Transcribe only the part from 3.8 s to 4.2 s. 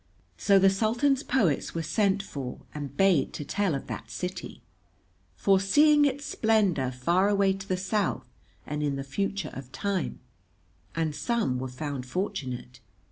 that